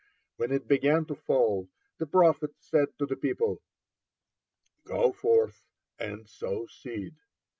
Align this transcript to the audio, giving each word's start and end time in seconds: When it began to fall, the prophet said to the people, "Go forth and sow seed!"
When 0.37 0.51
it 0.51 0.67
began 0.67 1.05
to 1.09 1.15
fall, 1.15 1.69
the 1.99 2.07
prophet 2.07 2.55
said 2.57 2.87
to 2.97 3.05
the 3.05 3.15
people, 3.15 3.61
"Go 4.83 5.11
forth 5.11 5.61
and 5.99 6.27
sow 6.27 6.65
seed!" 6.65 7.13